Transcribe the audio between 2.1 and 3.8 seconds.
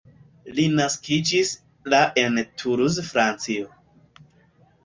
en Toulouse Francio.